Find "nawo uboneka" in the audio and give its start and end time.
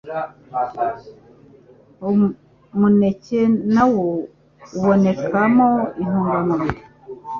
3.73-5.39